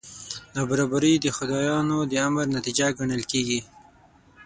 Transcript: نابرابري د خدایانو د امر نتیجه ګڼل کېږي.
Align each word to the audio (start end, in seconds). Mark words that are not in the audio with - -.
نابرابري 0.55 1.13
د 1.19 1.25
خدایانو 1.37 1.97
د 2.11 2.13
امر 2.27 2.45
نتیجه 2.57 2.87
ګڼل 2.97 3.23
کېږي. 3.31 3.59